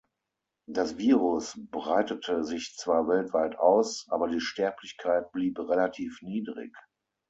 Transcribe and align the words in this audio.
Das 0.67 0.97
Virus 0.97 1.59
breitete 1.69 2.43
sich 2.43 2.75
zwar 2.75 3.07
weltweit 3.07 3.59
aus, 3.59 4.07
aber 4.09 4.27
die 4.29 4.41
Sterblichkeit 4.41 5.31
blieb 5.31 5.59
relativ 5.59 6.23
niedrig. 6.23 6.75